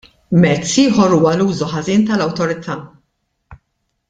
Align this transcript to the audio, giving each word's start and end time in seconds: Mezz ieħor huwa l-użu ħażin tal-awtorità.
Mezz 0.43 0.71
ieħor 0.83 1.13
huwa 1.17 1.33
l-użu 1.35 1.67
ħażin 1.75 2.09
tal-awtorità. 2.09 2.81